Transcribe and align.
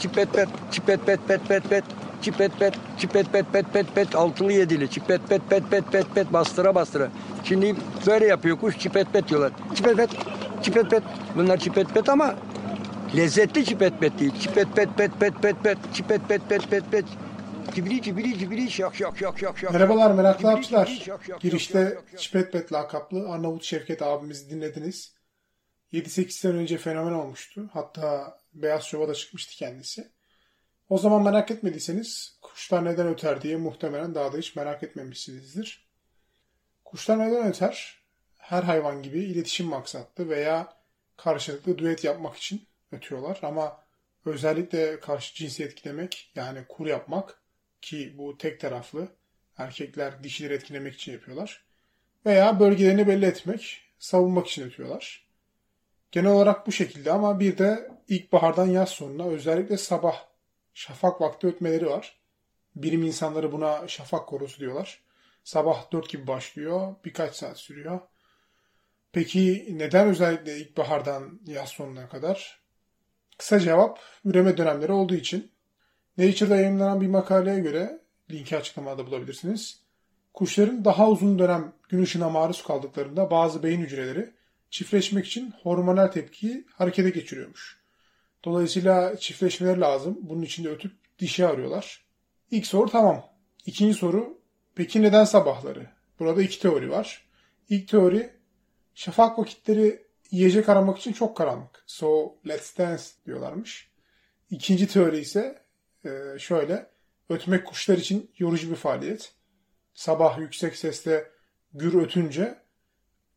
çipet 0.00 0.32
pet, 0.32 0.48
çipet 0.70 1.06
pet 1.06 1.20
pet 1.28 1.48
pet 1.48 1.70
pet, 1.70 1.84
çipet 2.22 2.58
pet, 2.58 2.74
çipet 2.98 3.32
pet 3.32 3.52
pet 3.52 3.72
pet 3.72 3.94
pet, 3.94 4.14
altılı 4.14 4.52
yedili, 4.52 4.90
çipet 4.90 5.28
pet 5.28 5.42
pet 5.50 5.70
pet 5.70 5.92
pet 5.92 6.14
pet, 6.14 6.32
bastıra 6.32 6.74
bastıra. 6.74 7.10
Şimdi 7.44 7.76
böyle 8.06 8.26
yapıyor 8.26 8.58
kuş, 8.58 8.78
çipet 8.78 9.12
pet 9.12 9.28
diyorlar. 9.28 9.52
Çipet 9.74 9.96
pet, 9.96 10.10
çipet 10.62 10.90
pet. 10.90 11.02
Bunlar 11.36 11.56
çipet 11.56 11.88
pet 11.88 12.08
ama 12.08 12.34
lezzetli 13.16 13.64
çipet 13.64 14.00
pet 14.00 14.18
değil. 14.18 14.32
Çipet 14.40 14.76
pet 14.76 14.88
pet 14.96 15.20
pet 15.20 15.42
pet 15.42 15.62
pet, 15.64 15.78
çipet 15.94 16.28
pet 16.28 16.48
pet 16.48 16.70
pet 16.70 16.90
pet. 16.90 17.04
Cibili 17.74 18.02
cibili 18.02 18.38
cibili 18.38 18.70
şak 18.70 18.94
şak 18.94 19.18
şak 19.18 19.38
şak 19.38 19.58
şak. 19.58 19.72
Merhabalar 19.72 20.10
meraklı 20.10 20.50
avcılar. 20.50 21.06
Girişte 21.40 21.98
şak. 22.10 22.20
Çipetbet 22.20 22.72
lakaplı 22.72 23.28
Arnavut 23.28 23.64
Şevket 23.64 24.02
abimizi 24.02 24.50
dinlediniz. 24.50 25.14
7-8 25.92 26.30
sene 26.30 26.52
önce 26.52 26.78
fenomen 26.78 27.12
olmuştu. 27.12 27.70
Hatta 27.72 28.38
Beyaz 28.52 28.84
Şov'a 28.84 29.08
da 29.08 29.14
çıkmıştı 29.14 29.56
kendisi. 29.56 30.10
O 30.88 30.98
zaman 30.98 31.22
merak 31.22 31.50
etmediyseniz 31.50 32.38
kuşlar 32.42 32.84
neden 32.84 33.06
öter 33.06 33.42
diye 33.42 33.56
muhtemelen 33.56 34.14
daha 34.14 34.32
da 34.32 34.38
hiç 34.38 34.56
merak 34.56 34.82
etmemişsinizdir. 34.82 35.88
Kuşlar 36.84 37.18
neden 37.18 37.46
öter? 37.46 38.00
Her 38.38 38.62
hayvan 38.62 39.02
gibi 39.02 39.18
iletişim 39.18 39.66
maksatlı 39.66 40.28
veya 40.28 40.76
karşılıklı 41.16 41.78
düet 41.78 42.04
yapmak 42.04 42.36
için 42.36 42.66
ötüyorlar. 42.92 43.38
Ama 43.42 43.84
özellikle 44.24 45.00
karşı 45.00 45.34
cinsi 45.34 45.64
etkilemek 45.64 46.32
yani 46.34 46.64
kur 46.68 46.86
yapmak 46.86 47.42
ki 47.82 48.14
bu 48.18 48.38
tek 48.38 48.60
taraflı 48.60 49.08
erkekler 49.58 50.22
dişileri 50.22 50.54
etkilemek 50.54 50.94
için 50.94 51.12
yapıyorlar. 51.12 51.64
Veya 52.26 52.60
bölgelerini 52.60 53.06
belli 53.06 53.26
etmek, 53.26 53.82
savunmak 53.98 54.46
için 54.46 54.62
ötüyorlar. 54.62 55.29
Genel 56.12 56.30
olarak 56.30 56.66
bu 56.66 56.72
şekilde 56.72 57.12
ama 57.12 57.40
bir 57.40 57.58
de 57.58 57.88
ilkbahardan 58.08 58.66
yaz 58.66 58.88
sonuna 58.88 59.26
özellikle 59.26 59.76
sabah 59.76 60.16
şafak 60.74 61.20
vakti 61.20 61.46
ötmeleri 61.46 61.86
var. 61.86 62.20
Bilim 62.76 63.02
insanları 63.02 63.52
buna 63.52 63.88
şafak 63.88 64.28
korosu 64.28 64.60
diyorlar. 64.60 65.00
Sabah 65.44 65.92
4 65.92 66.08
gibi 66.10 66.26
başlıyor, 66.26 66.94
birkaç 67.04 67.36
saat 67.36 67.58
sürüyor. 67.58 68.00
Peki 69.12 69.66
neden 69.70 70.08
özellikle 70.08 70.56
ilkbahardan 70.58 71.40
yaz 71.46 71.68
sonuna 71.68 72.08
kadar? 72.08 72.60
Kısa 73.38 73.60
cevap 73.60 74.00
üreme 74.24 74.56
dönemleri 74.56 74.92
olduğu 74.92 75.14
için. 75.14 75.52
Nature'da 76.18 76.56
yayınlanan 76.56 77.00
bir 77.00 77.06
makaleye 77.08 77.60
göre 77.60 78.00
linki 78.30 78.56
açıklamada 78.56 79.06
bulabilirsiniz. 79.06 79.80
Kuşların 80.34 80.84
daha 80.84 81.08
uzun 81.08 81.38
dönem 81.38 81.72
gün 81.88 82.02
ışığına 82.02 82.28
maruz 82.28 82.62
kaldıklarında 82.64 83.30
bazı 83.30 83.62
beyin 83.62 83.80
hücreleri 83.80 84.39
çiftleşmek 84.70 85.26
için 85.26 85.52
hormonal 85.62 86.06
tepkiyi 86.06 86.66
harekete 86.72 87.10
geçiriyormuş. 87.10 87.80
Dolayısıyla 88.44 89.16
çiftleşmeleri 89.16 89.80
lazım. 89.80 90.18
Bunun 90.20 90.42
için 90.42 90.64
de 90.64 90.68
ötüp 90.68 90.92
dişi 91.18 91.46
arıyorlar. 91.46 92.04
İlk 92.50 92.66
soru 92.66 92.90
tamam. 92.90 93.24
İkinci 93.66 93.94
soru 93.94 94.40
peki 94.74 95.02
neden 95.02 95.24
sabahları? 95.24 95.86
Burada 96.18 96.42
iki 96.42 96.60
teori 96.60 96.90
var. 96.90 97.28
İlk 97.68 97.88
teori 97.88 98.30
şafak 98.94 99.38
vakitleri 99.38 100.06
yiyecek 100.30 100.68
aramak 100.68 100.98
için 100.98 101.12
çok 101.12 101.36
karanlık. 101.36 101.84
So 101.86 102.38
let's 102.48 102.78
dance 102.78 103.02
diyorlarmış. 103.26 103.90
İkinci 104.50 104.86
teori 104.86 105.18
ise 105.18 105.62
e, 106.04 106.38
şöyle. 106.38 106.90
Ötmek 107.28 107.66
kuşlar 107.66 107.98
için 107.98 108.30
yorucu 108.38 108.70
bir 108.70 108.76
faaliyet. 108.76 109.32
Sabah 109.94 110.38
yüksek 110.38 110.76
sesle 110.76 111.30
gür 111.74 112.02
ötünce 112.02 112.58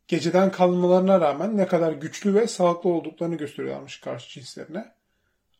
geceden 0.08 0.52
kalmalarına 0.52 1.20
rağmen 1.20 1.56
ne 1.56 1.66
kadar 1.66 1.92
güçlü 1.92 2.34
ve 2.34 2.46
sağlıklı 2.46 2.90
olduklarını 2.90 3.34
gösteriyorlarmış 3.34 4.00
karşı 4.00 4.30
cinslerine. 4.30 4.94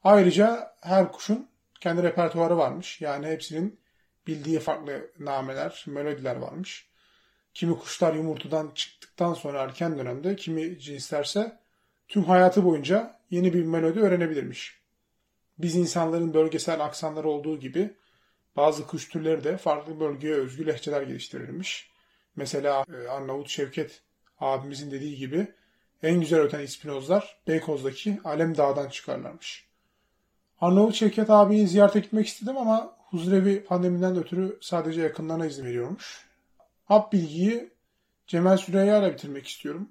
Ayrıca 0.04 0.74
her 0.80 1.12
kuşun 1.12 1.48
kendi 1.80 2.02
repertuarı 2.02 2.56
varmış. 2.56 3.00
Yani 3.00 3.26
hepsinin 3.26 3.80
bildiği 4.26 4.58
farklı 4.58 5.10
nameler, 5.18 5.84
melodiler 5.86 6.36
varmış. 6.36 6.88
Kimi 7.54 7.78
kuşlar 7.78 8.14
yumurtadan 8.14 8.70
çıktıktan 8.74 9.34
sonra 9.34 9.62
erken 9.62 9.98
dönemde, 9.98 10.36
kimi 10.36 10.78
cinslerse 10.78 11.58
tüm 12.08 12.24
hayatı 12.24 12.64
boyunca 12.64 13.20
yeni 13.30 13.54
bir 13.54 13.64
melodi 13.64 14.00
öğrenebilirmiş. 14.00 14.80
Biz 15.58 15.76
insanların 15.76 16.34
bölgesel 16.34 16.84
aksanları 16.84 17.28
olduğu 17.28 17.60
gibi 17.60 17.94
bazı 18.56 18.86
kuş 18.86 19.08
türleri 19.08 19.44
de 19.44 19.56
farklı 19.56 20.00
bölgeye 20.00 20.34
özgü 20.34 20.66
lehçeler 20.66 21.02
geliştirilmiş. 21.02 21.90
Mesela 22.36 22.84
e, 22.94 23.08
Arnavut 23.08 23.48
Şevket 23.48 24.02
abimizin 24.44 24.90
dediği 24.90 25.16
gibi 25.16 25.52
en 26.02 26.20
güzel 26.20 26.40
öten 26.40 26.60
ispinozlar 26.60 27.36
Beykoz'daki 27.48 28.20
Alem 28.24 28.56
Dağ'dan 28.56 28.88
çıkarlarmış. 28.88 29.66
Arnavut 30.60 30.94
Şevket 30.94 31.30
abiyi 31.30 31.68
ziyarete 31.68 32.00
gitmek 32.00 32.26
istedim 32.26 32.56
ama 32.56 32.96
huzurevi 33.10 33.64
pandemiden 33.64 34.16
ötürü 34.16 34.58
sadece 34.60 35.00
yakınlarına 35.00 35.46
izin 35.46 35.64
veriyormuş. 35.64 36.26
Hap 36.84 37.12
bilgiyi 37.12 37.70
Cemal 38.26 38.56
Süreyya 38.56 38.98
ile 38.98 39.12
bitirmek 39.12 39.48
istiyorum. 39.48 39.88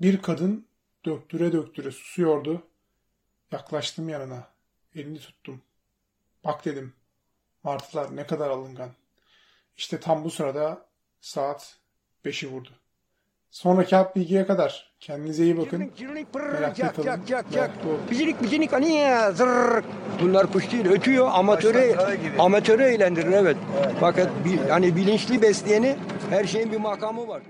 Bir 0.00 0.22
kadın 0.22 0.66
döktüre 1.04 1.52
döktüre 1.52 1.90
susuyordu. 1.90 2.62
Yaklaştım 3.52 4.08
yanına. 4.08 4.48
Elini 4.94 5.18
tuttum. 5.18 5.62
Bak 6.44 6.64
dedim. 6.64 6.92
Martılar 7.62 8.16
ne 8.16 8.26
kadar 8.26 8.50
alıngan. 8.50 8.90
İşte 9.76 10.00
tam 10.00 10.24
bu 10.24 10.30
sırada 10.30 10.86
saat 11.20 11.78
5'i 12.24 12.50
vurdu. 12.50 12.81
Sonraki 13.52 13.96
hap 13.96 14.16
bilgiye 14.16 14.46
kadar 14.46 14.92
kendinize 15.00 15.44
iyi 15.44 15.58
bakın. 15.58 15.90
Cak 16.76 16.96
kalın. 16.96 17.20
Bicinik 18.10 18.42
bicinik 18.42 18.72
aniye 18.72 19.32
zırr. 19.32 19.84
Bunlar 20.22 20.52
kuş 20.52 20.72
değil 20.72 20.86
ötüyor 20.86 21.30
gibi. 22.16 22.42
amatörü 22.42 22.82
eğlendirir 22.82 23.32
evet. 23.32 23.56
Fakat 24.00 24.28
bi, 24.44 24.68
hani 24.68 24.96
bilinçli 24.96 25.42
besleyeni 25.42 25.96
her 26.30 26.44
şeyin 26.44 26.72
bir 26.72 26.76
makamı 26.76 27.28
var. 27.28 27.42